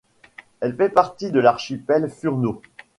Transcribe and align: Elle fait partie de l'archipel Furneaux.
Elle 0.61 0.75
fait 0.75 0.89
partie 0.89 1.29
de 1.29 1.39
l'archipel 1.39 2.09
Furneaux. 2.09 2.59